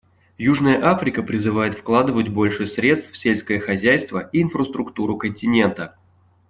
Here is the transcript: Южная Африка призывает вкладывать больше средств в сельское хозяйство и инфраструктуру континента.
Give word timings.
Южная 0.39 0.83
Африка 0.83 1.21
призывает 1.21 1.77
вкладывать 1.77 2.27
больше 2.27 2.65
средств 2.65 3.11
в 3.11 3.17
сельское 3.17 3.59
хозяйство 3.59 4.27
и 4.33 4.41
инфраструктуру 4.41 5.15
континента. 5.15 5.95